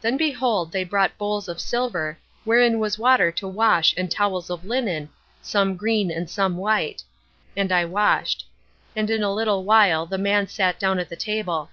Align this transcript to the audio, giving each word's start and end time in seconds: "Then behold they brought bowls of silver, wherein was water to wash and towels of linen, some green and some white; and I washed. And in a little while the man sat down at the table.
"Then 0.00 0.16
behold 0.16 0.72
they 0.72 0.82
brought 0.82 1.16
bowls 1.16 1.46
of 1.46 1.60
silver, 1.60 2.18
wherein 2.42 2.80
was 2.80 2.98
water 2.98 3.30
to 3.30 3.46
wash 3.46 3.94
and 3.96 4.10
towels 4.10 4.50
of 4.50 4.64
linen, 4.64 5.10
some 5.42 5.76
green 5.76 6.10
and 6.10 6.28
some 6.28 6.56
white; 6.56 7.04
and 7.56 7.70
I 7.70 7.84
washed. 7.84 8.48
And 8.96 9.08
in 9.08 9.22
a 9.22 9.32
little 9.32 9.62
while 9.62 10.06
the 10.06 10.18
man 10.18 10.48
sat 10.48 10.80
down 10.80 10.98
at 10.98 11.08
the 11.08 11.14
table. 11.14 11.70